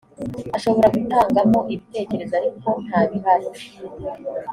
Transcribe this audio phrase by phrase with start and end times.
[0.57, 3.47] ashobora gutangamo ibitekerezo ariko nta bihari